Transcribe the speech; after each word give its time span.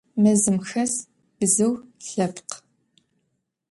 Mezım 0.23 0.57
xes 0.67 0.93
bzıu 1.37 1.71
lhepkh. 2.07 2.55